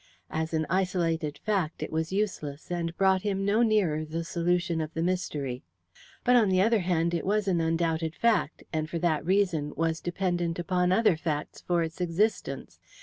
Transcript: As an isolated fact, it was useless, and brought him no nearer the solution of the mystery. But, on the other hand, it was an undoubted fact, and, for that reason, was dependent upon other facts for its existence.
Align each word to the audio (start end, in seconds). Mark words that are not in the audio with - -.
As 0.31 0.51
an 0.51 0.65
isolated 0.67 1.37
fact, 1.45 1.83
it 1.83 1.91
was 1.91 2.11
useless, 2.11 2.71
and 2.71 2.97
brought 2.97 3.21
him 3.21 3.45
no 3.45 3.61
nearer 3.61 4.03
the 4.03 4.23
solution 4.23 4.81
of 4.81 4.91
the 4.95 5.03
mystery. 5.03 5.61
But, 6.23 6.35
on 6.35 6.49
the 6.49 6.59
other 6.59 6.79
hand, 6.79 7.13
it 7.13 7.23
was 7.23 7.47
an 7.47 7.61
undoubted 7.61 8.15
fact, 8.15 8.63
and, 8.73 8.89
for 8.89 8.97
that 8.97 9.23
reason, 9.23 9.73
was 9.75 10.01
dependent 10.01 10.57
upon 10.57 10.91
other 10.91 11.15
facts 11.17 11.61
for 11.61 11.83
its 11.83 12.01
existence. 12.01 12.79